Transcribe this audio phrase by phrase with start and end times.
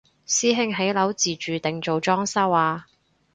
[0.25, 2.87] 師兄起樓自住定做裝修啊？